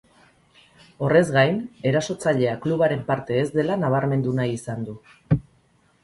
Horrez 1.07 1.25
gain, 1.33 1.57
erasotzailea 1.89 2.55
klubaren 2.63 3.03
parte 3.09 3.37
ez 3.41 3.45
dela 3.59 3.75
nabarmendu 3.83 4.33
nahi 4.39 4.55
izan 4.55 4.89
du. 4.89 4.97